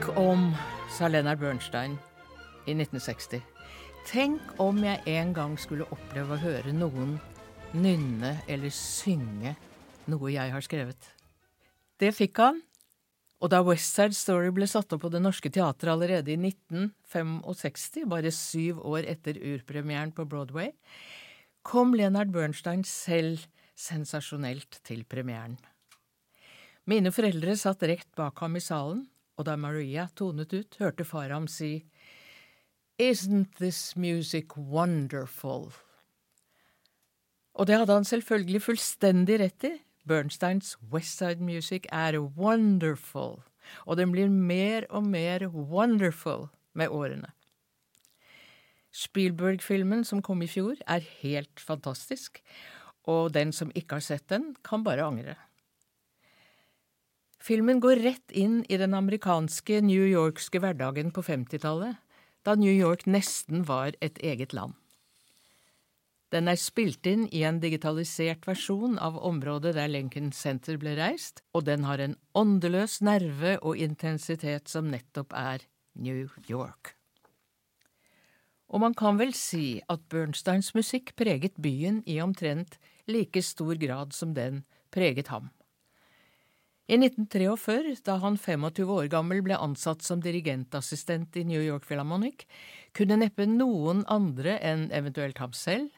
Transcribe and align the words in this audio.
Tenk 0.00 0.16
om, 0.16 0.46
sa 0.88 1.10
Leonard 1.12 1.42
Bernstein 1.42 1.98
i 2.64 2.72
1960. 2.72 3.42
Tenk 4.08 4.54
om 4.56 4.78
jeg 4.80 5.02
en 5.12 5.34
gang 5.36 5.58
skulle 5.60 5.84
oppleve 5.92 6.38
å 6.38 6.40
høre 6.40 6.72
noen 6.72 7.18
nynne 7.76 8.30
eller 8.48 8.72
synge 8.72 9.52
noe 10.08 10.32
jeg 10.32 10.54
har 10.54 10.64
skrevet. 10.64 11.10
Det 12.00 12.14
fikk 12.16 12.40
han, 12.40 12.62
og 13.44 13.52
da 13.52 13.60
West 13.66 13.92
Side 13.92 14.16
Story 14.16 14.48
ble 14.56 14.70
satt 14.72 14.96
opp 14.96 15.04
på 15.04 15.12
Det 15.12 15.20
Norske 15.20 15.52
Teatret 15.52 15.92
allerede 15.92 16.32
i 16.32 16.38
1965, 16.48 18.08
bare 18.08 18.32
syv 18.32 18.80
år 18.80 19.04
etter 19.04 19.36
urpremieren 19.52 20.16
på 20.16 20.24
Broadway, 20.24 20.72
kom 21.60 21.92
Leonard 21.92 22.32
Bernstein 22.32 22.88
selv 22.88 23.44
sensasjonelt 23.76 24.80
til 24.80 25.04
premieren. 25.04 25.60
Mine 26.88 27.12
foreldre 27.12 27.60
satt 27.60 27.84
rett 27.84 28.14
bak 28.16 28.40
ham 28.40 28.56
i 28.56 28.64
salen, 28.64 29.10
og 29.38 29.46
da 29.48 29.56
Maria 29.56 30.08
tonet 30.16 30.52
ut, 30.52 30.76
hørte 30.80 31.04
far 31.04 31.30
ham 31.30 31.48
si 31.48 31.84
Isn't 33.00 33.56
this 33.56 33.96
music 33.96 34.56
wonderful? 34.56 35.70
Og 37.54 37.66
det 37.66 37.78
hadde 37.80 37.96
han 37.96 38.04
selvfølgelig 38.04 38.62
fullstendig 38.62 39.38
rett 39.40 39.64
i. 39.64 39.72
Bernsteins 40.08 40.76
Westside 40.92 41.40
Music 41.44 41.86
er 41.92 42.18
wonderful, 42.18 43.42
og 43.86 43.96
den 43.96 44.12
blir 44.12 44.28
mer 44.28 44.86
og 44.90 45.04
mer 45.04 45.46
wonderful 45.48 46.48
med 46.74 46.88
årene. 46.88 47.32
Spielberg-filmen 48.90 50.04
som 50.04 50.22
kom 50.22 50.42
i 50.42 50.48
fjor, 50.50 50.80
er 50.86 51.04
helt 51.22 51.60
fantastisk, 51.62 52.40
og 53.06 53.32
den 53.34 53.52
som 53.52 53.70
ikke 53.74 54.00
har 54.00 54.04
sett 54.04 54.26
den, 54.28 54.54
kan 54.66 54.84
bare 54.84 55.06
angre. 55.06 55.36
Filmen 57.40 57.80
går 57.80 57.96
rett 58.04 58.32
inn 58.36 58.60
i 58.68 58.76
den 58.76 58.92
amerikanske 58.94 59.80
New 59.80 60.04
Yorkske 60.04 60.60
hverdagen 60.60 61.08
på 61.16 61.24
50-tallet, 61.24 61.96
da 62.44 62.54
New 62.56 62.72
York 62.72 63.06
nesten 63.08 63.64
var 63.68 63.96
et 64.04 64.20
eget 64.20 64.52
land. 64.52 64.76
Den 66.30 66.46
er 66.52 66.58
spilt 66.60 67.08
inn 67.10 67.24
i 67.34 67.40
en 67.48 67.58
digitalisert 67.62 68.44
versjon 68.46 68.98
av 69.02 69.16
området 69.18 69.72
der 69.74 69.88
Lincoln 69.90 70.30
Center 70.36 70.76
ble 70.78 70.92
reist, 70.98 71.40
og 71.56 71.64
den 71.66 71.88
har 71.88 71.98
en 71.98 72.14
åndeløs 72.38 73.00
nerve 73.02 73.56
og 73.64 73.80
intensitet 73.80 74.70
som 74.70 74.92
nettopp 74.92 75.32
er 75.34 75.64
New 75.98 76.28
York. 76.46 76.94
Og 78.70 78.84
man 78.84 78.94
kan 78.94 79.18
vel 79.18 79.32
si 79.34 79.80
at 79.90 80.04
Bernsteins 80.12 80.70
musikk 80.76 81.16
preget 81.18 81.56
byen 81.58 82.04
i 82.06 82.20
omtrent 82.22 82.76
like 83.10 83.42
stor 83.42 83.74
grad 83.80 84.14
som 84.14 84.36
den 84.36 84.62
preget 84.94 85.32
ham. 85.34 85.50
I 86.90 86.96
1943, 86.98 88.00
da 88.02 88.16
han 88.18 88.34
25 88.34 88.88
år 88.90 89.04
gammel 89.12 89.44
ble 89.46 89.54
ansatt 89.54 90.02
som 90.02 90.18
dirigentassistent 90.24 91.36
i 91.38 91.44
New 91.46 91.62
York 91.62 91.84
Philharmonic, 91.86 92.48
kunne 92.98 93.20
neppe 93.20 93.46
noen 93.46 94.00
andre 94.10 94.56
enn 94.58 94.88
eventuelt 94.90 95.38
ham 95.38 95.54
selv 95.54 95.94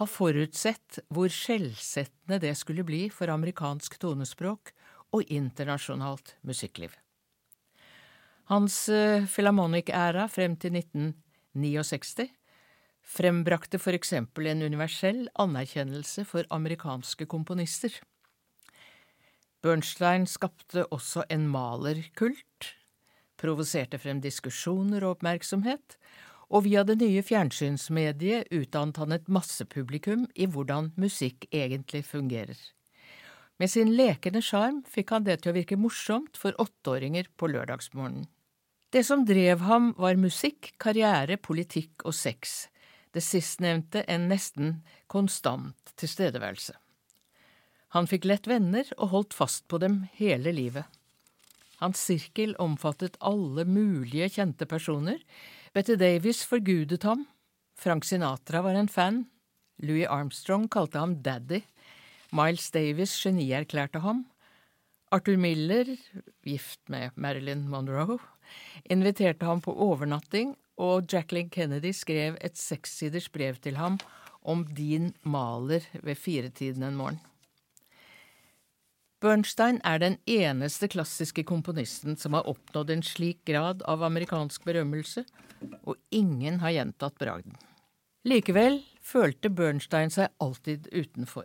ha 0.00 0.06
forutsett 0.08 1.02
hvor 1.12 1.28
skjellsettende 1.28 2.38
det 2.40 2.54
skulle 2.56 2.86
bli 2.88 3.02
for 3.12 3.28
amerikansk 3.28 3.98
tonespråk 4.00 4.72
og 5.12 5.28
internasjonalt 5.28 6.32
musikkliv. 6.48 6.94
Hans 8.48 8.86
uh, 8.88 9.28
Philharmonic-æra 9.28 10.24
frem 10.32 10.56
til 10.56 10.78
1969 10.80 12.30
frembrakte 13.04 13.76
for 13.82 13.92
eksempel 13.92 14.48
en 14.48 14.64
universell 14.64 15.26
anerkjennelse 15.36 16.24
for 16.24 16.48
amerikanske 16.48 17.28
komponister. 17.28 17.92
Bernstein 19.60 20.24
skapte 20.24 20.86
også 20.88 21.26
en 21.28 21.44
malerkult, 21.52 22.70
provoserte 23.40 24.00
frem 24.00 24.22
diskusjoner 24.24 25.04
og 25.04 25.18
oppmerksomhet, 25.18 25.98
og 26.50 26.64
via 26.66 26.82
det 26.82 26.96
nye 26.98 27.22
fjernsynsmediet 27.22 28.48
utdannet 28.56 28.98
han 28.98 29.14
et 29.14 29.28
massepublikum 29.30 30.24
i 30.34 30.48
hvordan 30.50 30.90
musikk 31.00 31.46
egentlig 31.52 32.02
fungerer. 32.08 32.58
Med 33.60 33.68
sin 33.68 33.92
lekende 33.92 34.40
sjarm 34.42 34.80
fikk 34.88 35.12
han 35.12 35.28
det 35.28 35.42
til 35.42 35.52
å 35.52 35.58
virke 35.58 35.76
morsomt 35.76 36.40
for 36.40 36.56
åtteåringer 36.56 37.28
på 37.36 37.52
lørdagsmorgenen. 37.52 38.26
Det 38.90 39.04
som 39.06 39.22
drev 39.22 39.60
ham, 39.68 39.92
var 40.00 40.16
musikk, 40.18 40.72
karriere, 40.82 41.36
politikk 41.36 42.02
og 42.08 42.16
sex, 42.16 42.66
det 43.14 43.22
sistnevnte 43.22 44.02
en 44.10 44.26
nesten 44.32 44.80
konstant 45.12 45.92
tilstedeværelse. 46.00 46.74
Han 47.94 48.06
fikk 48.06 48.28
lett 48.30 48.46
venner 48.46 48.86
og 48.98 49.10
holdt 49.14 49.34
fast 49.34 49.66
på 49.68 49.80
dem 49.82 50.04
hele 50.14 50.52
livet. 50.54 50.86
Hans 51.80 51.98
sirkel 52.04 52.52
omfattet 52.60 53.16
alle 53.24 53.64
mulige 53.64 54.28
kjente 54.36 54.66
personer. 54.68 55.18
Betty 55.74 55.96
Davies 55.98 56.44
forgudet 56.46 57.06
ham. 57.08 57.24
Frank 57.74 58.04
Sinatra 58.04 58.60
var 58.62 58.76
en 58.76 58.90
fan. 58.90 59.24
Louis 59.80 60.06
Armstrong 60.06 60.68
kalte 60.68 61.00
ham 61.00 61.16
daddy. 61.24 61.62
Miles 62.36 62.68
Davis 62.70 63.14
genierklærte 63.24 64.04
ham. 64.04 64.26
Arthur 65.10 65.40
Miller, 65.40 65.96
gift 66.46 66.80
med 66.88 67.16
Marilyn 67.16 67.64
Monroe, 67.68 68.20
inviterte 68.84 69.48
ham 69.48 69.58
på 69.64 69.74
overnatting, 69.74 70.52
og 70.78 71.10
Jacqueline 71.10 71.50
Kennedy 71.50 71.90
skrev 71.96 72.36
et 72.40 72.56
sekssiders 72.56 73.26
brev 73.32 73.58
til 73.58 73.80
ham 73.80 73.98
om 74.46 74.62
din 74.76 75.10
maler 75.24 75.88
ved 76.04 76.14
firetiden 76.14 76.86
en 76.86 76.96
morgen. 77.00 77.18
Bernstein 79.20 79.82
er 79.84 79.98
den 80.00 80.14
eneste 80.24 80.88
klassiske 80.88 81.42
komponisten 81.44 82.16
som 82.16 82.32
har 82.38 82.46
oppnådd 82.48 82.92
en 82.94 83.02
slik 83.04 83.42
grad 83.44 83.82
av 83.84 84.00
amerikansk 84.06 84.64
berømmelse, 84.64 85.26
og 85.84 85.98
ingen 86.08 86.62
har 86.62 86.72
gjentatt 86.72 87.18
bragden. 87.20 87.58
Likevel 88.24 88.80
følte 89.04 89.52
Bernstein 89.52 90.12
seg 90.12 90.32
alltid 90.40 90.88
utenfor. 90.92 91.44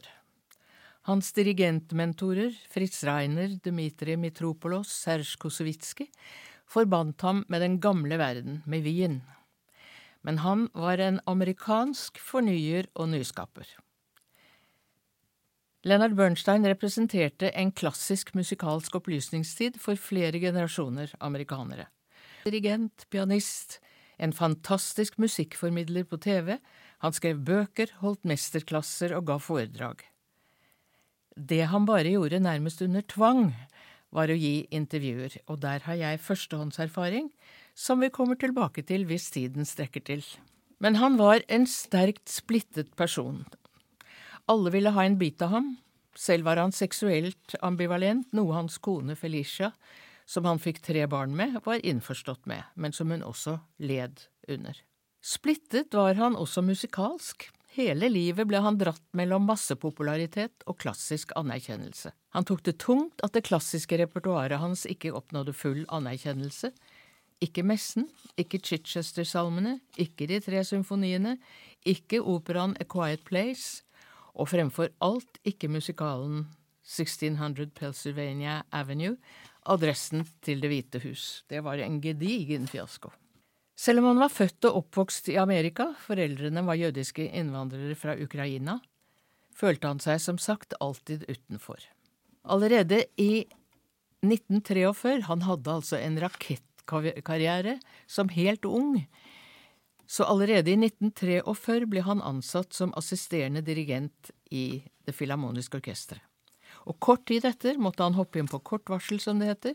Hans 1.05 1.33
dirigentmentorer, 1.35 2.55
Fritz 2.71 3.03
Reiner, 3.03 3.59
Dmitrij 3.59 4.17
Mitropolos, 4.17 4.89
Serge 4.89 5.35
Kosovitskij, 5.37 6.07
forbandt 6.65 7.27
ham 7.27 7.43
med 7.51 7.61
den 7.61 7.81
gamle 7.83 8.17
verden, 8.17 8.61
med 8.65 8.87
Wien. 8.87 9.19
Men 10.23 10.39
han 10.47 10.69
var 10.73 11.03
en 11.03 11.19
amerikansk 11.27 12.23
fornyer 12.23 12.87
og 12.95 13.11
nyskaper. 13.11 13.67
Leonard 15.85 16.15
Bernstein 16.17 16.65
representerte 16.65 17.51
en 17.53 17.69
klassisk 17.71 18.31
musikalsk 18.33 18.95
opplysningstid 18.97 19.75
for 19.77 19.99
flere 20.01 20.39
generasjoner 20.41 21.11
amerikanere. 21.21 21.85
Dirigent, 22.47 23.05
pianist, 23.13 23.77
en 24.17 24.33
fantastisk 24.33 25.19
musikkformidler 25.21 26.07
på 26.09 26.17
TV, 26.23 26.55
han 27.05 27.13
skrev 27.13 27.43
bøker, 27.45 27.91
holdt 28.01 28.25
mesterklasser 28.25 29.13
og 29.13 29.27
ga 29.29 29.35
foredrag. 29.37 30.01
Det 31.37 31.67
han 31.69 31.85
bare 31.85 32.15
gjorde 32.15 32.39
nærmest 32.41 32.81
under 32.81 33.05
tvang, 33.05 33.51
var 34.09 34.31
å 34.33 34.39
gi 34.39 34.65
intervjuer, 34.73 35.35
og 35.45 35.59
der 35.61 35.85
har 35.85 35.99
jeg 35.99 36.23
førstehåndserfaring, 36.23 37.29
som 37.77 38.01
vi 38.01 38.09
kommer 38.09 38.39
tilbake 38.41 38.81
til 38.89 39.05
hvis 39.05 39.29
tiden 39.35 39.69
strekker 39.69 40.01
til. 40.07 40.25
Men 40.81 40.97
han 40.97 41.19
var 41.21 41.45
en 41.45 41.69
sterkt 41.69 42.31
splittet 42.31 42.95
person, 42.97 43.43
alle 44.51 44.71
ville 44.71 44.93
ha 44.95 45.05
en 45.05 45.17
bit 45.17 45.41
av 45.41 45.53
ham. 45.55 45.75
Selv 46.15 46.47
var 46.47 46.61
han 46.61 46.71
seksuelt 46.71 47.57
ambivalent, 47.65 48.31
noe 48.33 48.55
hans 48.55 48.77
kone 48.77 49.17
Felicia, 49.19 49.71
som 50.25 50.45
han 50.47 50.61
fikk 50.61 50.81
tre 50.85 51.05
barn 51.11 51.35
med, 51.37 51.59
var 51.65 51.83
innforstått 51.85 52.45
med, 52.49 52.63
men 52.73 52.95
som 52.95 53.11
hun 53.11 53.25
også 53.25 53.59
led 53.77 54.23
under. 54.47 54.77
Splittet 55.25 55.93
var 55.93 56.15
han 56.17 56.37
også 56.37 56.63
musikalsk. 56.65 57.49
Hele 57.75 58.07
livet 58.07 58.47
ble 58.47 58.61
han 58.63 58.77
dratt 58.79 59.03
mellom 59.17 59.47
massepopularitet 59.49 60.63
og 60.69 60.77
klassisk 60.79 61.33
anerkjennelse. 61.35 62.13
Han 62.37 62.45
tok 62.47 62.61
det 62.63 62.77
tungt 62.79 63.23
at 63.25 63.35
det 63.35 63.43
klassiske 63.49 63.97
repertoaret 63.99 64.61
hans 64.61 64.85
ikke 64.87 65.11
oppnådde 65.17 65.53
full 65.57 65.81
anerkjennelse. 65.93 66.71
Ikke 67.43 67.65
messen, 67.67 68.07
ikke 68.39 68.61
Chichester-salmene, 68.63 69.79
ikke 69.99 70.29
de 70.31 70.39
tre 70.45 70.61
symfoniene, 70.63 71.35
ikke 71.83 72.21
operaen 72.23 72.77
A 72.79 72.87
Quiet 72.87 73.25
Place, 73.27 73.83
og 74.35 74.49
fremfor 74.51 74.91
alt 75.03 75.39
ikke 75.47 75.71
musikalen 75.71 76.45
1600 76.85 77.71
Pennsylvania 77.75 78.61
Avenue, 78.71 79.17
adressen 79.65 80.25
til 80.45 80.61
Det 80.61 80.69
hvite 80.69 81.01
hus. 81.01 81.43
Det 81.49 81.63
var 81.65 81.81
en 81.81 82.01
gedigen 82.01 82.67
fiasko. 82.69 83.11
Selv 83.75 83.99
om 83.99 84.11
han 84.11 84.21
var 84.21 84.31
født 84.31 84.69
og 84.69 84.83
oppvokst 84.83 85.31
i 85.33 85.39
Amerika, 85.41 85.89
foreldrene 85.99 86.63
var 86.63 86.79
jødiske 86.79 87.25
innvandrere 87.27 87.97
fra 87.99 88.15
Ukraina, 88.15 88.77
følte 89.55 89.89
han 89.89 89.99
seg 90.03 90.21
som 90.23 90.39
sagt 90.39 90.77
alltid 90.79 91.25
utenfor. 91.27 91.81
Allerede 92.45 93.03
i 93.19 93.47
1943, 94.23 95.25
han 95.27 95.43
hadde 95.45 95.73
altså 95.73 95.99
en 95.99 96.19
rakettkarriere 96.21 97.79
som 98.07 98.31
helt 98.31 98.65
ung, 98.69 99.01
så 100.07 100.23
allerede 100.29 100.71
i 100.71 100.77
1943 100.77 101.89
ble 101.89 102.03
han 102.05 102.21
ansatt 102.21 102.73
som 102.73 102.93
assisterende 102.97 103.63
dirigent 103.65 104.31
i 104.51 104.83
Det 105.05 105.13
Filharmoniske 105.15 105.79
Orkesteret. 105.81 106.21
Og 106.85 106.99
kort 107.01 107.25
tid 107.25 107.45
etter 107.47 107.79
måtte 107.81 108.05
han 108.05 108.17
hoppe 108.17 108.37
inn 108.37 108.49
på 108.49 108.59
kort 108.61 108.89
varsel, 108.91 109.17
som 109.19 109.39
det 109.41 109.49
heter, 109.49 109.73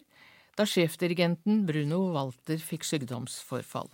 da 0.54 0.66
sjefdirigenten 0.66 1.64
Bruno 1.66 2.04
Walter 2.14 2.60
fikk 2.62 2.86
sykdomsforfall. 2.86 3.90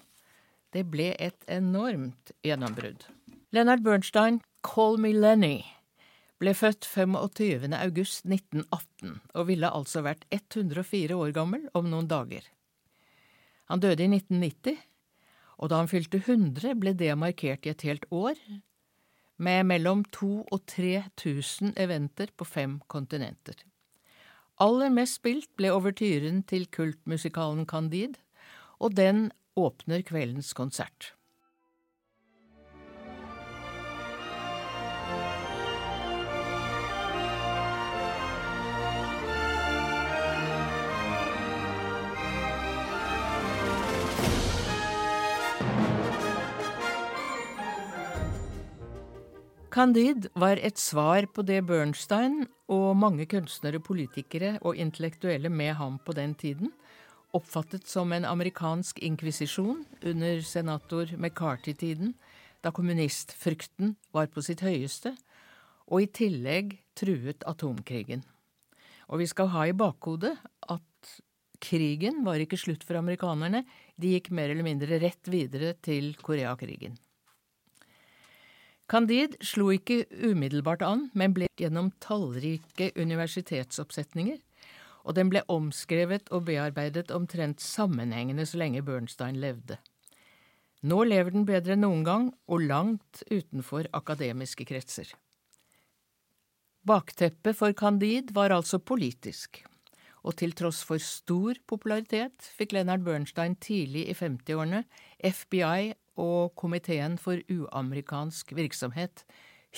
Det 0.74 0.84
ble 0.92 1.12
et 1.22 1.46
enormt 1.48 2.34
gjennombrudd. 2.44 3.06
Leonard 3.54 3.84
Bernstein, 3.86 4.42
Call 4.66 4.98
Me 5.00 5.14
Lenny, 5.14 5.62
ble 6.42 6.52
født 6.52 6.84
25. 6.84 7.72
august 7.72 8.26
1918 8.28 9.14
og 9.32 9.46
ville 9.48 9.70
altså 9.72 10.02
vært 10.04 10.26
104 10.34 11.16
år 11.16 11.32
gammel 11.36 11.64
om 11.78 11.88
noen 11.88 12.10
dager. 12.10 12.44
Han 13.70 13.80
døde 13.80 14.04
i 14.04 14.10
1990, 14.10 14.76
og 15.56 15.70
da 15.70 15.80
han 15.80 15.90
fylte 15.90 16.20
100 16.20 16.76
ble 16.80 16.92
det 16.96 17.12
markert 17.18 17.66
i 17.66 17.72
et 17.72 17.84
helt 17.86 18.04
år, 18.12 18.36
med 19.36 19.64
mellom 19.68 20.04
2000 20.12 20.52
og 20.52 20.62
3000 20.72 21.74
eventer 21.76 22.32
på 22.36 22.44
fem 22.48 22.78
kontinenter. 22.88 23.56
Aller 24.60 24.88
mest 24.88 25.18
spilt 25.20 25.50
ble 25.56 25.72
overtyren 25.74 26.40
til 26.48 26.64
kultmusikalen 26.72 27.66
Candide, 27.68 28.16
og 28.80 28.96
den 28.96 29.30
åpner 29.56 30.04
kveldens 30.04 30.54
konsert. 30.56 31.15
Candide 49.76 50.30
var 50.32 50.56
et 50.56 50.78
svar 50.80 51.26
på 51.36 51.42
det 51.44 51.58
Bernstein 51.68 52.46
og 52.72 52.94
mange 52.96 53.26
kunstnere, 53.28 53.76
politikere 53.76 54.54
og 54.64 54.78
intellektuelle 54.80 55.50
med 55.52 55.74
ham 55.76 55.98
på 56.00 56.14
den 56.16 56.32
tiden 56.32 56.70
oppfattet 57.36 57.84
som 57.84 58.14
en 58.16 58.24
amerikansk 58.24 59.02
inkvisisjon 59.04 59.82
under 60.00 60.40
senator 60.40 61.12
McCarthy-tiden, 61.18 62.14
da 62.64 62.72
kommunistfrykten 62.72 63.98
var 64.16 64.32
på 64.32 64.40
sitt 64.46 64.64
høyeste, 64.64 65.12
og 65.92 66.06
i 66.06 66.08
tillegg 66.08 66.78
truet 66.96 67.44
atomkrigen. 67.44 68.24
Og 69.12 69.20
vi 69.20 69.28
skal 69.28 69.52
ha 69.52 69.66
i 69.68 69.76
bakhodet 69.76 70.38
at 70.72 71.16
krigen 71.60 72.24
var 72.24 72.40
ikke 72.40 72.56
slutt 72.64 72.80
for 72.86 72.96
amerikanerne, 72.96 73.66
de 74.00 74.16
gikk 74.16 74.32
mer 74.32 74.56
eller 74.56 74.64
mindre 74.64 75.04
rett 75.04 75.28
videre 75.28 75.76
til 75.84 76.14
Koreakrigen. 76.16 76.96
Candide 78.86 79.34
slo 79.42 79.72
ikke 79.74 80.04
umiddelbart 80.14 80.84
an, 80.86 81.08
men 81.18 81.32
ble 81.34 81.48
gjennom 81.58 81.88
tallrike 82.02 82.92
universitetsoppsetninger, 82.94 84.38
og 85.06 85.16
den 85.18 85.30
ble 85.30 85.42
omskrevet 85.50 86.30
og 86.34 86.46
bearbeidet 86.46 87.10
omtrent 87.14 87.62
sammenhengende 87.62 88.46
så 88.46 88.60
lenge 88.62 88.84
Bernstein 88.86 89.40
levde. 89.42 89.80
Nå 90.86 91.02
lever 91.08 91.34
den 91.34 91.46
bedre 91.48 91.74
enn 91.74 91.82
noen 91.82 92.04
gang, 92.06 92.28
og 92.46 92.62
langt 92.62 93.24
utenfor 93.26 93.88
akademiske 93.96 94.66
kretser. 94.68 95.10
Bakteppet 96.86 97.58
for 97.58 97.74
Candide 97.74 98.34
var 98.34 98.54
altså 98.54 98.78
politisk, 98.78 99.64
og 100.22 100.38
til 100.38 100.54
tross 100.54 100.84
for 100.86 101.02
stor 101.02 101.58
popularitet 101.66 102.46
fikk 102.54 102.76
Leonard 102.76 103.02
Bernstein 103.02 103.58
tidlig 103.58 104.06
i 104.12 104.14
50-årene 104.14 104.84
FBI 105.26 105.96
og 106.16 106.54
Komiteen 106.58 107.18
for 107.20 107.40
uamerikansk 107.52 108.54
virksomhet, 108.56 109.24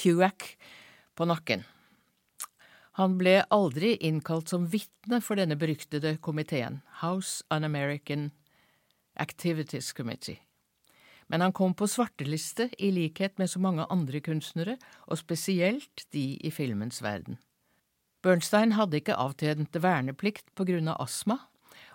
HUAC, 0.03 0.55
på 1.19 1.27
nakken. 1.27 1.65
Han 2.99 3.15
ble 3.19 3.45
aldri 3.55 3.93
innkalt 4.03 4.51
som 4.51 4.67
vitne 4.71 5.21
for 5.23 5.39
denne 5.39 5.55
beryktede 5.59 6.17
komiteen, 6.23 6.81
House 7.03 7.45
Un-American 7.55 8.31
Activities 9.15 9.93
Committee. 9.93 10.41
Men 11.29 11.45
han 11.45 11.53
kom 11.53 11.75
på 11.79 11.87
svarteliste 11.87 12.71
i 12.79 12.91
likhet 12.95 13.39
med 13.39 13.51
så 13.51 13.61
mange 13.63 13.87
andre 13.93 14.23
kunstnere, 14.25 14.79
og 15.07 15.21
spesielt 15.21 16.07
de 16.15 16.39
i 16.43 16.51
filmens 16.51 17.03
verden. 17.05 17.39
Bernstein 18.25 18.75
hadde 18.75 18.99
ikke 18.99 19.15
avtjent 19.15 19.79
verneplikt 19.79 20.49
på 20.59 20.67
grunn 20.67 20.91
av 20.91 20.99
astma, 21.05 21.39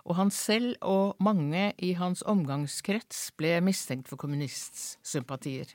og 0.04 0.18
han 0.18 0.30
selv 0.32 0.76
og 0.84 1.16
mange 1.24 1.70
i 1.80 1.94
hans 1.96 2.22
omgangskrets 2.28 3.30
ble 3.40 3.56
mistenkt 3.64 4.10
for 4.10 4.20
kommunistsympatier. 4.20 5.70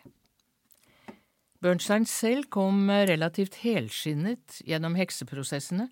Bernstein 1.60 2.06
selv 2.08 2.48
kom 2.54 2.88
relativt 2.88 3.58
helskinnet 3.66 4.62
gjennom 4.64 4.96
hekseprosessene, 4.96 5.90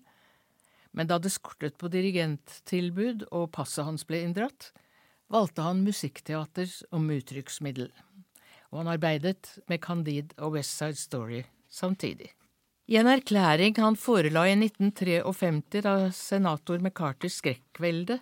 men 0.96 1.10
da 1.10 1.18
det 1.20 1.34
skortet 1.34 1.76
på 1.80 1.90
dirigenttilbud 1.92 3.26
og 3.28 3.50
passet 3.52 3.84
hans 3.84 4.06
ble 4.08 4.22
inndratt, 4.24 4.70
valgte 5.28 5.66
han 5.66 5.84
musikkteater 5.84 6.70
som 6.70 7.10
uttrykksmiddel, 7.12 7.90
og 8.72 8.80
han 8.80 8.94
arbeidet 8.94 9.58
med 9.68 9.82
Candide 9.84 10.38
og 10.38 10.56
West 10.56 10.78
Side 10.78 10.96
Story 10.96 11.42
samtidig. 11.68 12.32
I 12.88 12.96
en 12.96 13.08
erklæring 13.12 13.76
han 13.76 13.98
forela 14.00 14.46
i 14.48 14.54
1953 14.56 15.82
da 15.84 16.08
senator 16.08 16.78
McCarters 16.80 17.34
skrekkvelde 17.42 18.16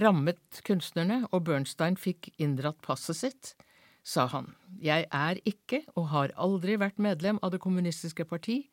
rammet 0.00 0.60
kunstnerne 0.64 1.26
og 1.28 1.42
Bernstein 1.44 1.98
fikk 2.00 2.30
inndratt 2.40 2.80
passet 2.80 3.18
sitt, 3.18 3.50
sa 4.00 4.24
han, 4.32 4.54
jeg 4.80 5.04
er 5.12 5.40
ikke 5.44 5.82
og 5.92 6.08
har 6.14 6.32
aldri 6.40 6.78
vært 6.80 6.96
medlem 6.96 7.36
av 7.42 7.52
Det 7.52 7.60
kommunistiske 7.60 8.24
parti, 8.24 8.70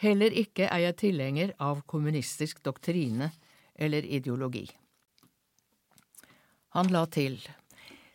heller 0.00 0.32
ikke 0.32 0.70
er 0.72 0.86
jeg 0.86 0.96
tilhenger 1.02 1.52
av 1.60 1.84
kommunistisk 1.84 2.64
doktrine 2.64 3.34
eller 3.76 4.00
ideologi. 4.08 4.64
Han 6.72 6.88
la 6.88 7.04
til, 7.04 7.36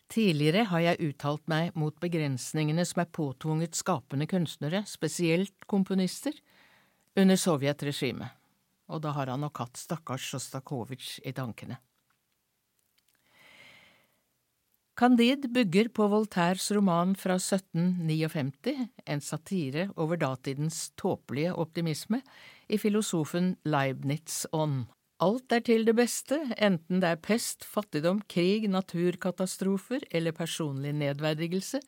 tidligere 0.09 0.65
har 0.73 0.81
jeg 0.81 1.11
uttalt 1.11 1.45
meg 1.45 1.77
mot 1.77 1.93
begrensningene 2.01 2.89
som 2.89 3.05
er 3.05 3.13
påtvunget 3.13 3.77
skapende 3.77 4.25
kunstnere, 4.25 4.81
spesielt 4.89 5.69
komponister, 5.69 6.33
under 7.15 7.39
sovjetregimet, 7.39 8.31
og 8.91 9.01
da 9.05 9.15
har 9.15 9.31
han 9.31 9.43
nok 9.45 9.63
hatt 9.63 9.79
stakkars 9.79 10.29
Sjostakovitsj 10.31 11.21
i 11.25 11.33
tankene. 11.35 11.79
Candide 14.95 15.49
bygger 15.51 15.89
på 15.91 16.05
Voltaires 16.07 16.69
roman 16.71 17.17
fra 17.19 17.35
1759, 17.35 18.75
en 19.05 19.21
satire 19.21 19.89
over 19.99 20.15
datidens 20.21 20.93
tåpelige 20.95 21.51
optimisme, 21.51 22.21
i 22.71 22.79
filosofen 22.79 23.57
Leibniz' 23.67 24.45
ånd. 24.55 24.85
Alt 25.19 25.51
er 25.51 25.65
til 25.67 25.83
det 25.87 25.97
beste, 25.99 26.39
enten 26.55 27.03
det 27.03 27.11
er 27.11 27.19
pest, 27.23 27.67
fattigdom, 27.67 28.21
krig, 28.31 28.69
naturkatastrofer 28.71 30.07
eller 30.11 30.35
personlig 30.35 30.95
nedverdigelse. 30.95 31.79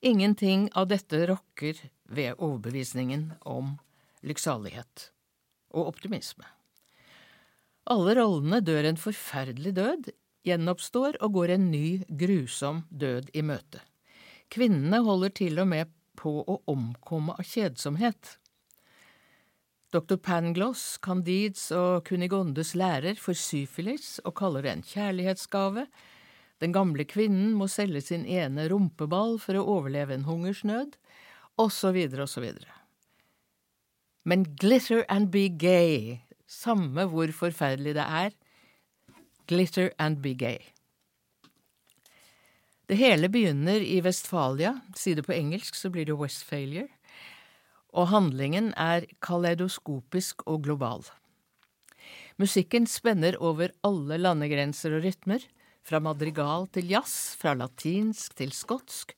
Ingenting 0.00 0.70
av 0.76 0.88
dette 0.88 1.26
rokker 1.28 1.76
ved 2.08 2.40
overbevisningen 2.40 3.34
om 3.44 3.76
lykksalighet 4.26 5.10
og 5.76 5.90
optimisme. 5.92 6.46
Alle 7.86 8.16
rollene 8.18 8.62
dør 8.64 8.88
en 8.88 8.98
forferdelig 8.98 9.76
død, 9.76 10.08
gjenoppstår 10.46 11.20
og 11.22 11.36
går 11.36 11.54
en 11.56 11.68
ny, 11.70 11.86
grusom 12.08 12.84
død 12.90 13.30
i 13.34 13.44
møte. 13.46 13.82
Kvinnene 14.52 15.02
holder 15.06 15.34
til 15.34 15.60
og 15.62 15.70
med 15.70 15.92
på 16.18 16.32
å 16.42 16.60
omkomme 16.70 17.34
av 17.36 17.46
kjedsomhet. 17.46 18.36
Dr. 19.94 20.18
Pangloss, 20.18 20.96
Candides 21.02 21.68
og 21.74 22.04
Kunigondes 22.08 22.74
lærer 22.78 23.18
for 23.20 23.38
syfilis 23.38 24.16
og 24.24 24.34
kaller 24.38 24.66
det 24.66 24.72
en 24.72 24.86
kjærlighetsgave. 24.86 25.86
Den 26.62 26.74
gamle 26.74 27.06
kvinnen 27.06 27.54
må 27.58 27.68
selge 27.70 28.02
sin 28.02 28.26
ene 28.26 28.66
rumpeball 28.72 29.36
for 29.42 29.58
å 29.58 29.66
overleve 29.76 30.16
en 30.16 30.26
hungersnød, 30.26 30.96
osv., 31.62 32.00
osv. 32.26 32.48
Men 34.26 34.42
glitter 34.58 35.04
and 35.08 35.30
be 35.30 35.46
gay, 35.48 36.18
samme 36.50 37.06
hvor 37.12 37.30
forferdelig 37.30 37.94
det 37.94 38.06
er, 38.06 38.32
glitter 39.46 39.92
and 40.02 40.18
be 40.22 40.34
gay. 40.34 40.58
Det 42.90 42.98
hele 42.98 43.30
begynner 43.30 43.82
i 43.82 44.00
Vestfalia, 44.02 44.76
si 44.98 45.14
det 45.14 45.24
på 45.26 45.34
engelsk 45.34 45.78
så 45.78 45.90
blir 45.94 46.06
det 46.06 46.18
Westfailure, 46.18 46.90
og 47.94 48.10
handlingen 48.10 48.72
er 48.74 49.06
kaleidoskopisk 49.24 50.42
og 50.50 50.66
global. 50.66 51.06
Musikken 52.36 52.86
spenner 52.90 53.38
over 53.40 53.72
alle 53.86 54.18
landegrenser 54.20 54.98
og 54.98 55.06
rytmer, 55.06 55.42
fra 55.86 56.02
madrigal 56.02 56.66
til 56.74 56.90
jazz, 56.90 57.36
fra 57.38 57.54
latinsk 57.54 58.34
til 58.38 58.50
skotsk, 58.54 59.14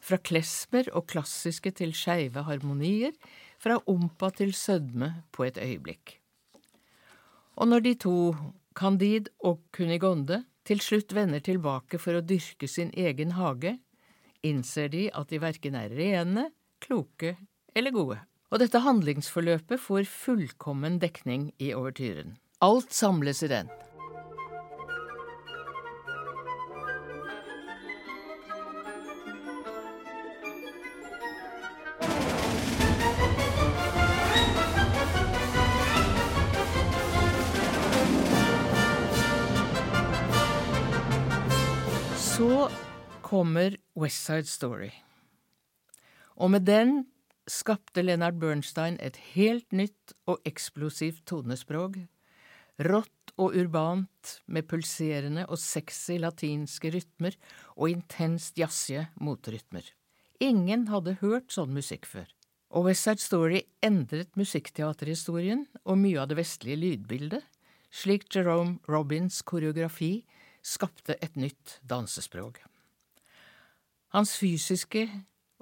fra 0.00 0.20
klesmer 0.20 0.88
og 0.92 1.08
klassiske 1.08 1.72
til 1.80 1.94
skeive 1.96 2.44
harmonier, 2.44 3.16
fra 3.60 3.78
ompa 3.90 4.30
til 4.34 4.54
sødme 4.56 5.12
på 5.32 5.44
et 5.48 5.60
øyeblikk. 5.60 6.16
Og 7.60 7.68
når 7.68 7.84
de 7.84 7.94
to, 8.00 8.16
Candide 8.74 9.32
og 9.44 9.60
Kunigonde, 9.72 10.44
til 10.64 10.80
slutt 10.80 11.12
vender 11.16 11.42
tilbake 11.44 11.98
for 11.98 12.16
å 12.16 12.24
dyrke 12.24 12.68
sin 12.70 12.92
egen 12.96 13.34
hage, 13.36 13.74
innser 14.46 14.88
de 14.92 15.08
at 15.12 15.32
de 15.32 15.40
verken 15.42 15.76
er 15.76 15.92
rene, 15.92 16.48
kloke 16.80 17.34
eller 17.76 17.92
gode. 17.92 18.20
Og 18.50 18.62
dette 18.62 18.82
handlingsforløpet 18.82 19.82
får 19.82 20.08
fullkommen 20.10 20.98
dekning 21.02 21.50
i 21.62 21.74
overtyren. 21.76 22.38
Alt 22.64 22.94
samles 22.94 23.44
i 23.46 23.50
den. 23.52 23.70
Kommer 43.30 43.76
West 43.94 44.24
Side 44.26 44.48
Story. 44.50 44.90
Og 46.34 46.50
med 46.50 46.64
den 46.66 47.04
skapte 47.50 48.02
Leonard 48.02 48.40
Bernstein 48.42 48.96
et 48.98 49.18
helt 49.36 49.70
nytt 49.70 50.14
og 50.26 50.40
eksplosivt 50.48 51.22
tonespråk. 51.30 52.00
Rått 52.82 53.34
og 53.36 53.54
urbant, 53.54 54.32
med 54.50 54.66
pulserende 54.66 55.44
og 55.46 55.60
sexy 55.62 56.16
latinske 56.18 56.90
rytmer 56.90 57.36
og 57.76 57.92
intenst 57.92 58.58
jazzige 58.58 59.06
motrytmer. 59.22 59.84
Ingen 60.42 60.88
hadde 60.90 61.18
hørt 61.20 61.54
sånn 61.54 61.70
musikk 61.76 62.08
før. 62.10 62.26
Og 62.74 62.88
West 62.88 63.06
Side 63.06 63.22
Story 63.22 63.62
endret 63.84 64.34
musikkteaterhistorien 64.40 65.66
og 65.84 66.02
mye 66.02 66.18
av 66.22 66.32
det 66.32 66.40
vestlige 66.40 66.82
lydbildet, 66.82 67.46
slik 67.90 68.26
Jerome 68.34 68.78
Robins 68.90 69.38
koreografi 69.42 70.24
skapte 70.62 71.18
et 71.22 71.38
nytt 71.38 71.78
dansespråk. 71.86 72.62
Hans 74.10 74.32
fysiske 74.38 75.04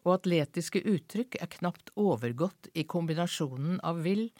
og 0.05 0.14
atletiske 0.14 0.81
uttrykk 0.88 1.37
er 1.43 1.50
knapt 1.59 1.93
overgått 2.00 2.71
i 2.73 2.87
kombinasjonen 2.88 3.76
av 3.85 4.00
vill, 4.07 4.31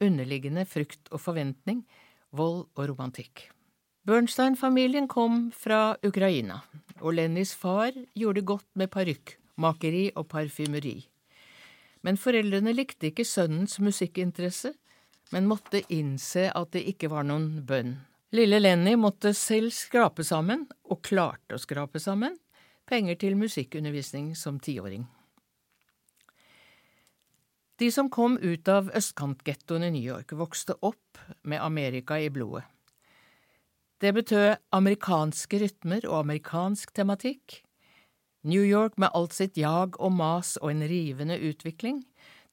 underliggende 0.00 0.64
frykt 0.68 1.10
og 1.12 1.20
forventning, 1.20 1.82
vold 2.32 2.64
og 2.78 2.88
romantikk. 2.92 3.48
Bernstein-familien 4.08 5.08
kom 5.10 5.50
fra 5.52 5.98
Ukraina, 6.06 6.62
og 7.02 7.18
Lennys 7.18 7.52
far 7.52 7.92
gjorde 8.16 8.46
godt 8.48 8.68
med 8.80 8.88
parykkmakeri 8.94 10.06
og 10.16 10.30
parfymeri. 10.32 10.96
Men 12.06 12.16
foreldrene 12.16 12.72
likte 12.72 13.10
ikke 13.10 13.26
sønnens 13.26 13.76
musikkinteresse, 13.84 14.72
men 15.34 15.48
måtte 15.50 15.82
innse 15.92 16.46
at 16.56 16.72
det 16.72 16.86
ikke 16.88 17.10
var 17.12 17.26
noen 17.28 17.58
bønn. 17.68 17.98
Lille 18.32 18.60
Lenny 18.60 18.94
måtte 18.96 19.34
selv 19.36 19.74
skrape 19.76 20.24
sammen, 20.24 20.64
og 20.88 21.02
klarte 21.04 21.56
å 21.56 21.60
skrape 21.60 22.00
sammen, 22.00 22.38
penger 22.88 23.18
til 23.20 23.36
musikkundervisning 23.38 24.32
som 24.36 24.58
tiåring. 24.60 25.06
De 27.78 27.92
som 27.94 28.08
kom 28.10 28.34
ut 28.42 28.68
av 28.68 28.88
østkantgettoen 28.96 29.86
i 29.86 29.92
New 29.94 30.02
York, 30.02 30.32
vokste 30.34 30.74
opp 30.82 31.20
med 31.46 31.62
Amerika 31.62 32.18
i 32.18 32.30
blodet. 32.32 32.64
Det 34.02 34.12
betød 34.14 34.58
amerikanske 34.74 35.58
rytmer 35.62 36.04
og 36.06 36.24
amerikansk 36.24 36.92
tematikk. 36.94 37.62
New 38.46 38.62
York 38.62 38.98
med 38.98 39.10
alt 39.14 39.34
sitt 39.34 39.58
jag 39.58 39.98
og 39.98 40.12
mas 40.14 40.56
og 40.62 40.70
en 40.70 40.84
rivende 40.86 41.38
utvikling. 41.38 42.04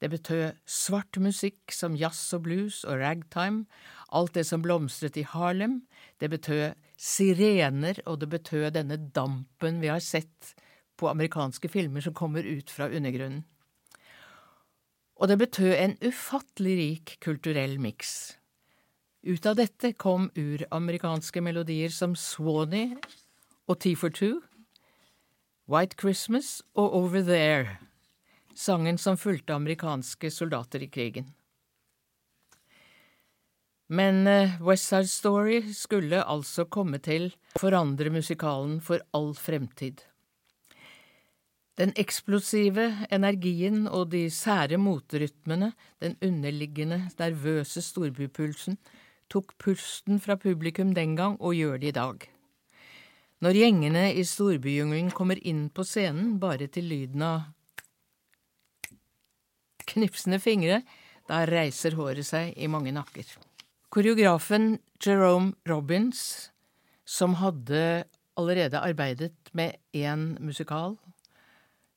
Det 0.02 0.10
betød 0.12 0.58
svart 0.66 1.18
musikk 1.22 1.74
som 1.74 1.96
jazz 1.98 2.34
og 2.34 2.44
blues 2.46 2.84
og 2.84 3.00
ragtime, 3.00 3.66
alt 4.14 4.34
det 4.36 4.46
som 4.46 4.62
blomstret 4.66 5.18
i 5.18 5.26
Harlem. 5.26 5.84
Det 6.20 6.30
betød 6.30 6.74
sirener, 6.98 8.00
og 8.06 8.22
det 8.22 8.30
betød 8.32 8.72
denne 8.78 8.98
dampen 9.16 9.82
vi 9.82 9.92
har 9.92 10.04
sett 10.04 10.56
på 10.96 11.10
amerikanske 11.12 11.68
filmer 11.70 12.02
som 12.02 12.16
kommer 12.16 12.46
ut 12.48 12.72
fra 12.72 12.88
undergrunnen 12.88 13.44
og 15.16 15.32
det 15.32 15.38
betød 15.40 15.74
en 15.80 15.96
ufattelig 16.04 16.76
rik 16.80 17.16
kulturell 17.24 17.78
miks. 17.80 18.36
Ut 19.26 19.46
av 19.48 19.56
dette 19.58 19.94
kom 19.98 20.28
uramerikanske 20.36 21.42
melodier 21.42 21.94
som 21.94 22.16
Swanee 22.20 22.98
og 23.66 23.80
Tea 23.82 23.98
for 23.98 24.14
Two, 24.14 24.42
White 25.72 25.98
Christmas 25.98 26.60
og 26.76 26.94
Over 27.00 27.24
There, 27.26 27.80
sangen 28.54 29.00
som 29.02 29.18
fulgte 29.18 29.56
amerikanske 29.56 30.30
soldater 30.32 30.84
i 30.84 30.92
krigen. 30.92 31.32
Men 33.88 34.28
eh, 34.28 34.58
West 34.62 34.90
Side 34.90 35.08
Story 35.08 35.62
skulle 35.74 36.24
altså 36.24 36.66
komme 36.66 36.98
til 36.98 37.30
å 37.30 37.62
forandre 37.62 38.10
musikalen 38.10 38.80
for 38.82 39.04
all 39.14 39.34
fremtid. 39.38 40.02
Den 41.76 41.92
eksplosive 42.00 42.88
energien 43.12 43.84
og 43.86 44.14
de 44.14 44.30
sære 44.32 44.80
motrytmene, 44.80 45.74
den 46.00 46.16
underliggende, 46.24 47.02
nervøse 47.20 47.84
storbypulsen, 47.84 48.80
tok 49.30 49.54
pusten 49.60 50.22
fra 50.24 50.38
publikum 50.40 50.94
den 50.96 51.18
gang 51.20 51.36
og 51.40 51.58
gjør 51.58 51.82
det 51.82 51.92
i 51.92 51.98
dag. 52.00 52.30
Når 53.44 53.60
gjengene 53.60 54.06
i 54.16 54.24
storbyjungelen 54.24 55.12
kommer 55.12 55.42
inn 55.44 55.68
på 55.70 55.84
scenen 55.84 56.38
bare 56.40 56.70
til 56.72 56.88
lyden 56.88 57.26
av 57.28 57.52
knipsende 59.92 60.40
fingre, 60.42 60.80
da 61.28 61.44
reiser 61.50 61.98
håret 62.00 62.26
seg 62.26 62.56
i 62.56 62.72
mange 62.72 62.96
nakker. 62.96 63.28
Koreografen 63.96 64.80
Jerome 65.00 65.54
Robins, 65.70 66.52
som 67.06 67.38
hadde 67.40 68.04
allerede 68.36 68.80
arbeidet 68.84 69.32
med 69.54 69.72
én 69.96 70.36
musikal, 70.44 70.98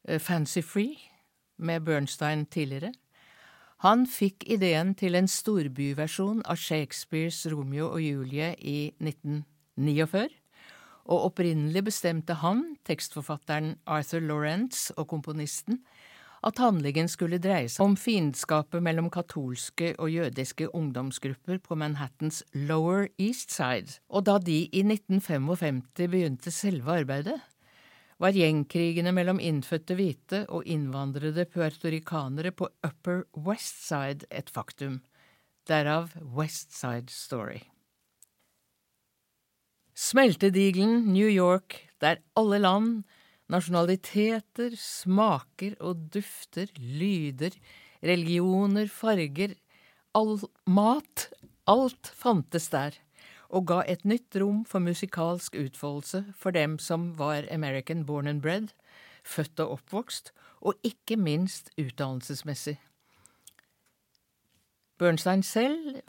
Eh, 0.08 0.18
Fancy 0.18 0.60
Free 0.60 0.96
med 1.56 1.80
Bernstein 1.80 2.46
tidligere. 2.46 2.92
Han 3.78 4.06
fikk 4.06 4.44
ideen 4.50 4.94
til 4.94 5.14
en 5.14 5.28
storbyversjon 5.28 6.42
av 6.46 6.56
Shakespeares 6.56 7.46
Romeo 7.52 7.90
og 7.92 8.02
Julie 8.02 8.54
i 8.58 8.92
1949, 9.00 10.28
og 11.04 11.24
opprinnelig 11.24 11.84
bestemte 11.84 12.34
han, 12.34 12.76
tekstforfatteren 12.84 13.76
Arthur 13.86 14.20
Lawrence 14.20 14.94
og 14.96 15.08
komponisten, 15.08 15.82
at 16.46 16.60
handlingen 16.62 17.08
skulle 17.10 17.40
dreie 17.42 17.68
seg 17.72 17.84
om 17.84 17.96
fiendskapet 17.98 18.82
mellom 18.84 19.10
katolske 19.10 19.92
og 19.98 20.12
jødiske 20.12 20.68
ungdomsgrupper 20.76 21.60
på 21.64 21.78
Manhattans 21.78 22.42
Lower 22.54 23.08
East 23.18 23.54
Side, 23.54 23.98
og 24.08 24.26
da 24.28 24.38
de 24.38 24.60
i 24.66 24.82
1955 24.86 25.82
begynte 26.06 26.54
selve 26.54 27.00
arbeidet, 27.02 27.38
var 28.18 28.34
gjengkrigene 28.34 29.12
mellom 29.14 29.38
innfødte 29.38 29.94
hvite 29.98 30.42
og 30.50 30.66
innvandrede 30.66 31.44
puertorikanere 31.46 32.50
på 32.50 32.66
Upper 32.86 33.22
West 33.46 33.84
Side 33.86 34.26
et 34.30 34.50
faktum, 34.50 35.00
derav 35.70 36.10
West 36.34 36.74
Side 36.74 37.14
Story. 37.14 37.60
Smeltedigelen 39.98 41.08
New 41.12 41.26
York, 41.26 41.88
der 42.00 42.20
alle 42.38 42.58
land, 42.62 43.04
nasjonaliteter, 43.48 44.76
smaker 44.76 45.76
og 45.80 46.08
dufter, 46.14 46.70
lyder, 46.78 47.56
religioner, 48.04 48.88
farger, 48.92 49.56
all 50.16 50.38
mat, 50.68 51.28
alt 51.68 52.12
fantes 52.16 52.70
der 52.72 52.96
og 53.48 53.68
ga 53.68 53.82
et 53.88 54.04
nytt 54.04 54.36
rom 54.40 54.64
for 54.68 54.84
musikalsk 54.84 55.56
utfoldelse 55.56 56.24
for 56.36 56.52
dem 56.52 56.76
som 56.78 57.12
var 57.18 57.48
American 57.50 58.04
born 58.06 58.28
and 58.28 58.42
bred, 58.42 58.68
født 59.24 59.60
og 59.60 59.78
oppvokst, 59.78 60.32
og 60.60 60.74
ikke 60.84 61.16
minst 61.16 61.70
utdannelsesmessig. 61.78 62.76
Bernstein 64.98 65.42
selv 65.42 66.02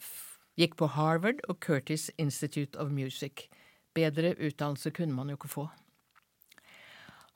gikk 0.58 0.76
på 0.76 0.90
Harvard 0.96 1.44
og 1.48 1.60
Curtis 1.62 2.10
Institute 2.18 2.80
of 2.80 2.90
Music. 2.90 3.48
Bedre 3.94 4.34
utdannelse 4.36 4.92
kunne 4.92 5.14
man 5.14 5.30
jo 5.30 5.38
ikke 5.38 5.54
få. 5.54 5.68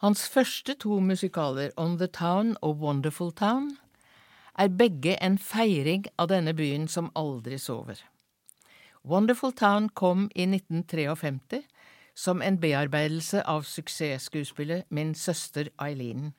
Hans 0.03 0.25
første 0.27 0.73
to 0.75 0.97
musikaler, 0.99 1.69
On 1.79 1.93
the 1.97 2.07
Town 2.07 2.57
og 2.61 2.81
Wonderful 2.81 3.31
Town, 3.31 3.77
er 4.59 4.67
begge 4.67 5.15
en 5.23 5.37
feiring 5.39 6.03
av 6.19 6.27
denne 6.27 6.51
byen 6.53 6.89
som 6.91 7.07
aldri 7.15 7.55
sover. 7.55 8.01
Wonderful 9.07 9.55
Town 9.55 9.87
kom 9.89 10.27
i 10.35 10.43
1953 10.43 11.61
som 12.19 12.43
en 12.43 12.59
bearbeidelse 12.59 13.45
av 13.47 13.63
suksessskuespillet 13.63 14.91
Min 14.91 15.15
søster 15.15 15.71
Eileen. 15.79 16.33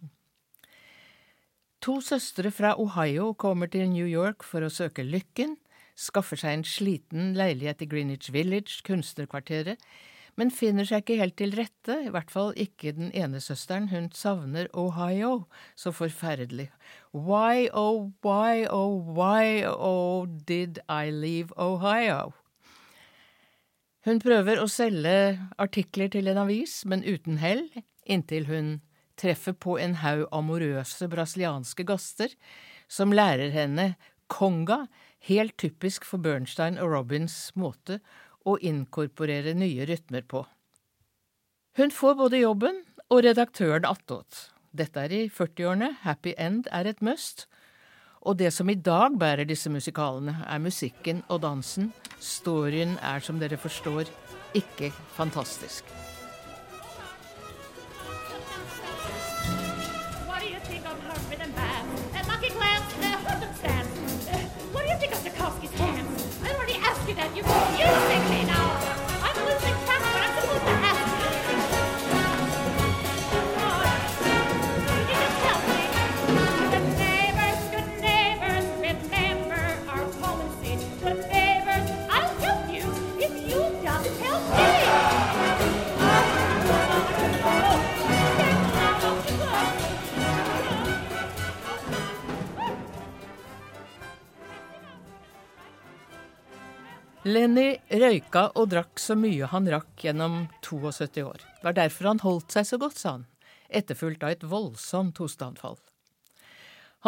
To 1.80 2.02
søstre 2.04 2.52
fra 2.52 2.76
Ohio 2.76 3.32
kommer 3.32 3.72
til 3.72 3.88
New 3.88 4.06
York 4.06 4.44
for 4.44 4.60
å 4.60 4.68
søke 4.68 5.08
lykken, 5.08 5.56
skaffer 5.96 6.36
seg 6.36 6.58
en 6.58 6.68
sliten 6.68 7.32
leilighet 7.32 7.80
i 7.80 7.88
Greenwich 7.88 8.28
Village, 8.28 8.82
kunstnerkvarteret, 8.84 9.80
men 10.40 10.50
finner 10.50 10.86
seg 10.88 11.04
ikke 11.04 11.18
helt 11.20 11.36
til 11.38 11.54
rette, 11.54 11.96
i 12.06 12.12
hvert 12.12 12.30
fall 12.32 12.52
ikke 12.60 12.94
den 12.96 13.12
ene 13.14 13.40
søsteren, 13.42 13.90
hun 13.92 14.10
savner 14.14 14.70
Ohio 14.74 15.44
så 15.78 15.92
forferdelig. 15.94 16.70
Why, 17.12 17.68
oh, 17.72 18.10
why, 18.24 18.64
oh, 18.70 18.98
why, 19.14 19.62
oh, 19.66 20.26
did 20.26 20.80
I 20.88 21.10
leave 21.10 21.54
Ohio? 21.58 22.32
Hun 24.04 24.18
prøver 24.20 24.60
å 24.60 24.68
selge 24.68 25.38
artikler 25.56 26.10
til 26.12 26.28
en 26.28 26.42
avis, 26.42 26.82
men 26.84 27.06
uten 27.06 27.38
hell, 27.40 27.64
inntil 28.04 28.50
hun 28.50 28.74
treffer 29.16 29.54
på 29.56 29.78
en 29.80 30.00
haug 30.02 30.26
amorøse 30.34 31.08
brasilianske 31.08 31.86
gaster 31.88 32.34
som 32.90 33.14
lærer 33.14 33.54
henne 33.54 33.94
conga, 34.28 34.84
helt 35.24 35.56
typisk 35.56 36.04
for 36.04 36.20
Bernstein 36.20 36.76
og 36.76 36.92
Robins 36.92 37.36
måte 37.56 38.00
å 38.44 38.56
inkorporere 38.60 39.54
nye 39.56 39.86
rytmer 39.88 40.26
på. 40.28 40.44
Hun 41.74 41.90
får 41.90 42.14
både 42.20 42.42
jobben 42.44 42.82
og 43.10 43.24
redaktøren 43.26 43.86
attåt. 43.88 44.50
Dette 44.74 45.06
er 45.06 45.12
i 45.14 45.22
40-årene, 45.30 45.90
Happy 46.02 46.34
End 46.38 46.68
er 46.74 46.88
et 46.90 47.02
must, 47.02 47.46
og 48.24 48.38
det 48.40 48.50
som 48.56 48.70
i 48.70 48.78
dag 48.78 49.18
bærer 49.20 49.46
disse 49.46 49.70
musikalene, 49.70 50.38
er 50.48 50.62
musikken 50.62 51.22
og 51.28 51.42
dansen. 51.44 51.92
Storyen 52.18 52.96
er, 53.02 53.20
som 53.20 53.38
dere 53.42 53.60
forstår, 53.60 54.08
ikke 54.56 54.90
fantastisk. 55.18 55.84
Lenny 97.24 97.78
røyka 97.88 98.50
og 98.60 98.66
drakk 98.68 99.00
så 99.00 99.14
mye 99.16 99.46
han 99.48 99.64
rakk 99.72 100.02
gjennom 100.04 100.42
72 100.60 101.22
år. 101.24 101.40
Det 101.40 101.64
var 101.64 101.76
derfor 101.78 102.10
han 102.10 102.18
holdt 102.20 102.52
seg 102.52 102.66
så 102.68 102.78
godt, 102.82 102.98
sa 103.00 103.14
han, 103.14 103.24
etterfulgt 103.72 104.26
av 104.26 104.34
et 104.34 104.44
voldsomt 104.44 105.16
hosteanfall. 105.22 105.78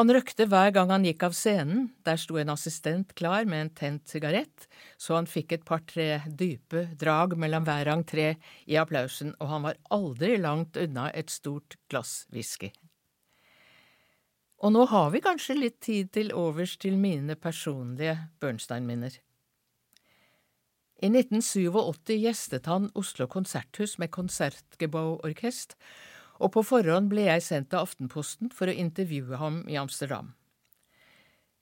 Han 0.01 0.13
røkte 0.13 0.47
hver 0.49 0.73
gang 0.73 0.89
han 0.93 1.05
gikk 1.05 1.27
av 1.29 1.37
scenen, 1.37 1.91
der 2.09 2.17
sto 2.21 2.41
en 2.41 2.55
assistent 2.55 3.13
klar 3.17 3.45
med 3.45 3.61
en 3.61 3.73
tent 3.77 4.09
sigarett, 4.09 4.65
så 4.97 5.19
han 5.19 5.29
fikk 5.29 5.53
et 5.53 5.69
par-tre 5.69 6.23
dype 6.29 6.87
drag 6.97 7.37
mellom 7.37 7.69
hver 7.69 7.93
entré 7.93 8.31
i 8.65 8.81
applausen, 8.81 9.35
og 9.37 9.53
han 9.53 9.69
var 9.69 9.81
aldri 9.93 10.41
langt 10.41 10.81
unna 10.81 11.11
et 11.13 11.29
stort 11.33 11.77
glass 11.93 12.23
whisky. 12.33 12.73
Og 14.65 14.73
nå 14.73 14.89
har 14.89 15.13
vi 15.13 15.21
kanskje 15.21 15.61
litt 15.61 15.79
tid 15.85 16.09
til 16.17 16.33
overs 16.33 16.79
til 16.81 16.97
mine 16.97 17.37
personlige 17.37 18.17
Bernstein-minner. 18.41 19.21
I 20.97 21.11
1987 21.13 22.17
gjestet 22.17 22.67
han 22.71 22.89
Oslo 22.97 23.27
konserthus 23.29 23.99
med 24.01 24.11
Konsertgebouw-orkest, 24.17 25.77
og 26.41 26.55
på 26.57 26.63
forhånd 26.65 27.11
ble 27.13 27.29
jeg 27.29 27.45
sendt 27.45 27.77
av 27.77 27.85
Aftenposten 27.85 28.49
for 28.53 28.69
å 28.69 28.77
intervjue 28.85 29.37
ham 29.41 29.63
i 29.69 29.77
Amsterdam. 29.77 30.33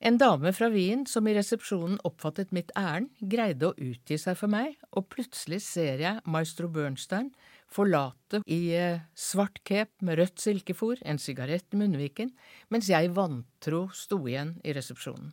En 0.04 0.18
dame 0.20 0.50
fra 0.52 0.68
Wien 0.68 1.06
som 1.08 1.26
i 1.26 1.34
resepsjonen 1.34 1.96
oppfattet 2.04 2.50
mitt 2.52 2.70
ærend, 2.78 3.10
greide 3.18 3.70
å 3.70 3.76
utgi 3.80 4.18
seg 4.20 4.36
for 4.38 4.52
meg, 4.52 4.74
og 4.92 5.08
plutselig 5.10 5.62
ser 5.64 6.02
jeg 6.02 6.22
maestro 6.28 6.68
Bernstein 6.68 7.30
forlate 7.72 8.42
i 8.46 8.74
eh, 8.76 9.06
svart 9.16 9.62
cape 9.64 10.04
med 10.04 10.20
rødt 10.20 10.42
silkefòr, 10.42 11.00
en 11.08 11.18
sigarett 11.18 11.72
i 11.72 11.80
munnviken, 11.80 12.34
mens 12.70 12.90
jeg 12.92 13.14
vantro 13.16 13.88
sto 13.96 14.20
igjen 14.28 14.58
i 14.62 14.76
resepsjonen. 14.76 15.32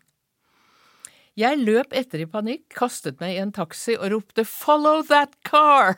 Jeg 1.39 1.61
løp 1.63 1.93
etter 1.95 2.19
i 2.19 2.27
panikk, 2.27 2.65
kastet 2.75 3.21
meg 3.21 3.37
i 3.37 3.39
en 3.39 3.53
taxi 3.55 3.93
og 3.95 4.09
ropte 4.11 4.43
Follow 4.43 4.99
that 5.07 5.37
car! 5.47 5.95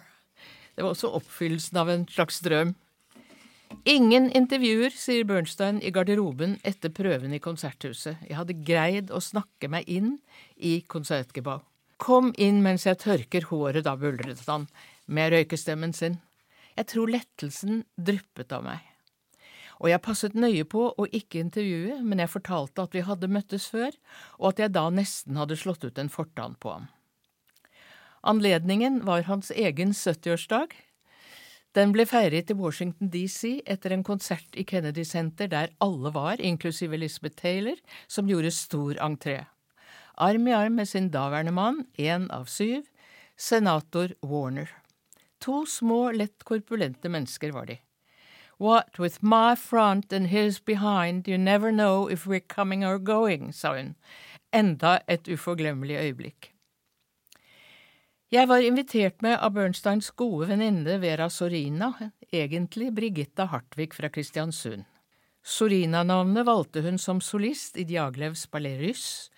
Det 0.76 0.86
var 0.86 0.94
også 0.94 1.10
oppfyllelsen 1.18 1.80
av 1.82 1.90
en 1.90 2.04
slags 2.10 2.38
drøm. 2.46 2.76
Ingen 3.90 4.30
intervjuer, 4.38 4.94
sier 4.94 5.26
Bernstein 5.26 5.82
i 5.82 5.90
garderoben 5.94 6.60
etter 6.62 6.94
prøven 6.94 7.34
i 7.34 7.42
konserthuset. 7.42 8.22
Jeg 8.30 8.38
hadde 8.38 8.60
greid 8.62 9.10
å 9.10 9.22
snakke 9.22 9.72
meg 9.74 9.90
inn 9.90 10.20
i 10.56 10.80
konsertgebau. 10.86 11.64
Kom 11.98 12.30
inn 12.38 12.62
mens 12.62 12.86
jeg 12.86 13.02
tørker 13.02 13.50
håret, 13.50 13.88
da 13.90 13.98
buldret 13.98 14.46
han 14.46 14.70
med 15.10 15.34
røykestemmen 15.34 15.98
sin. 15.98 16.22
Jeg 16.78 16.94
tror 16.94 17.10
lettelsen 17.10 17.88
dryppet 17.98 18.54
av 18.54 18.70
meg 18.70 18.93
og 19.84 19.90
jeg 19.92 20.00
passet 20.00 20.36
nøye 20.40 20.64
på 20.64 20.86
å 20.96 21.06
ikke 21.12 21.42
intervjue, 21.44 21.98
men 22.08 22.24
jeg 22.24 22.32
fortalte 22.32 22.86
at 22.86 22.94
vi 22.96 23.04
hadde 23.04 23.28
møttes 23.28 23.68
før, 23.68 23.92
og 24.40 24.54
at 24.54 24.62
jeg 24.64 24.72
da 24.78 24.88
nesten 24.96 25.36
hadde 25.36 25.60
slått 25.60 25.84
ut 25.84 26.00
en 26.00 26.12
fortann 26.12 26.56
på 26.56 26.72
ham. 26.72 26.88
Anledningen 28.24 29.02
var 29.04 29.28
hans 29.28 29.52
egen 29.52 29.92
70-årsdag. 29.92 30.72
Den 31.76 31.92
ble 31.92 32.06
feiret 32.08 32.54
i 32.54 32.56
Washington 32.56 33.12
DC 33.12 33.60
etter 33.68 33.92
en 33.92 34.06
konsert 34.08 34.56
i 34.56 34.64
Kennedy 34.64 35.04
Center 35.04 35.52
der 35.52 35.74
alle 35.84 36.14
var, 36.16 36.40
inklusive 36.40 36.96
Elizabeth 36.96 37.36
Taylor, 37.42 37.76
som 38.08 38.30
gjorde 38.32 38.56
stor 38.56 38.96
entré. 39.04 39.42
Arm 40.16 40.48
i 40.48 40.56
arm 40.56 40.80
med 40.80 40.88
sin 40.88 41.10
daværende 41.12 41.52
mann, 41.52 41.84
én 42.00 42.30
av 42.32 42.48
syv, 42.48 42.86
senator 43.36 44.16
Warner. 44.22 44.70
To 45.44 45.66
små, 45.68 46.14
lett 46.16 46.46
korpulente 46.48 47.12
mennesker 47.12 47.52
var 47.52 47.68
de. 47.68 47.82
What 48.64 48.98
with 48.98 49.22
my 49.22 49.56
front 49.56 50.14
and 50.14 50.28
his 50.28 50.60
behind, 50.60 51.28
you 51.28 51.38
never 51.38 51.70
know 51.70 52.08
if 52.08 52.26
we're 52.26 52.40
coming 52.40 52.86
or 52.86 52.98
going, 52.98 53.52
sa 53.52 53.74
hun. 53.76 53.96
Enda 54.54 55.02
et 55.08 55.28
uforglemmelig 55.28 55.98
øyeblikk. 55.98 56.54
Jeg 58.32 58.48
var 58.48 58.64
invitert 58.64 59.22
med 59.22 59.36
av 59.36 59.52
Bernsteins 59.52 60.12
gode 60.16 60.48
venninne 60.48 60.96
Vera 61.02 61.28
Sorina, 61.30 61.92
egentlig 62.32 62.94
Brigitta 62.96 63.50
Hartvig 63.52 63.92
fra 63.94 64.08
Kristiansund. 64.08 64.86
Sorina-navnet 65.44 66.48
valgte 66.48 66.86
hun 66.88 66.98
som 66.98 67.20
solist 67.20 67.76
i 67.76 67.84
Diaglevs 67.84 68.48
Ballet 68.48 68.80
Russ, 68.80 69.30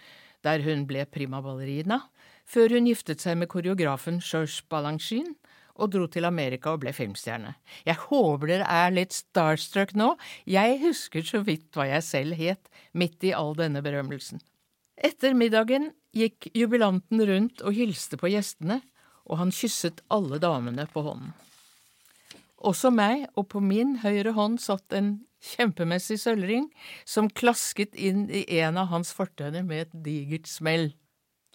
der 0.44 0.62
hun 0.62 0.86
ble 0.86 1.08
prima 1.10 1.42
ballerina, 1.42 2.04
før 2.46 2.78
hun 2.78 2.86
giftet 2.86 3.26
seg 3.26 3.42
med 3.42 3.50
koreografen 3.50 4.22
Georges 4.22 4.62
Balanchine 4.70 5.34
og 5.76 5.92
dro 5.94 6.08
til 6.12 6.28
Amerika 6.28 6.74
og 6.74 6.82
ble 6.84 6.94
filmstjerne. 6.96 7.54
Jeg 7.88 8.00
håper 8.08 8.52
dere 8.52 8.68
er 8.72 8.96
litt 8.96 9.16
starstruck 9.16 9.94
nå, 9.98 10.14
jeg 10.48 10.80
husker 10.84 11.26
så 11.28 11.44
vidt 11.46 11.70
hva 11.76 11.90
jeg 11.90 12.06
selv 12.08 12.40
het, 12.40 12.72
midt 12.94 13.24
i 13.28 13.34
all 13.36 13.56
denne 13.60 13.84
berømmelsen. 13.86 14.42
Etter 14.96 15.36
middagen 15.36 15.92
gikk 16.16 16.48
jubilanten 16.56 17.24
rundt 17.28 17.64
og 17.66 17.76
hilste 17.76 18.20
på 18.20 18.32
gjestene, 18.32 18.80
og 19.26 19.42
han 19.42 19.52
kysset 19.56 20.04
alle 20.14 20.40
damene 20.40 20.88
på 20.92 21.04
hånden. 21.04 21.34
Også 22.66 22.90
meg, 22.94 23.28
og 23.36 23.50
på 23.52 23.60
min 23.62 23.98
høyre 24.02 24.34
hånd 24.38 24.58
satt 24.64 24.94
en 24.96 25.18
kjempemessig 25.46 26.18
sølvring 26.24 26.70
som 27.06 27.28
klasket 27.30 27.94
inn 27.94 28.26
i 28.32 28.46
en 28.62 28.80
av 28.82 28.90
hans 28.94 29.12
fortenner 29.14 29.66
med 29.66 29.86
et 29.86 29.98
digert 30.06 30.50
smell. 30.50 30.94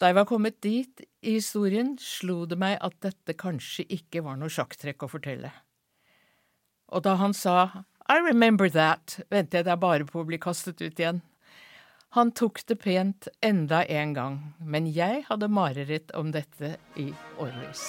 Da 0.01 0.09
jeg 0.09 0.17
var 0.17 0.25
kommet 0.25 0.63
dit 0.65 1.03
i 1.21 1.35
historien, 1.37 1.93
slo 2.01 2.47
det 2.49 2.57
meg 2.57 2.79
at 2.81 2.95
dette 3.05 3.35
kanskje 3.37 3.85
ikke 3.93 4.23
var 4.25 4.39
noe 4.41 4.49
sjakktrekk 4.49 5.05
å 5.05 5.11
fortelle. 5.13 5.51
Og 6.89 7.05
da 7.05 7.19
han 7.21 7.37
sa 7.37 7.85
I 8.09 8.17
remember 8.25 8.73
that, 8.73 9.21
ventet 9.29 9.69
jeg 9.69 9.83
bare 9.83 10.09
på 10.09 10.23
å 10.23 10.27
bli 10.27 10.41
kastet 10.41 10.81
ut 10.81 10.97
igjen. 10.97 11.21
Han 12.17 12.33
tok 12.33 12.65
det 12.67 12.81
pent 12.83 13.29
enda 13.45 13.85
en 13.85 14.17
gang, 14.17 14.39
men 14.59 14.89
jeg 14.91 15.27
hadde 15.29 15.53
mareritt 15.53 16.11
om 16.19 16.33
dette 16.35 16.75
i 16.99 17.13
årevis. 17.39 17.85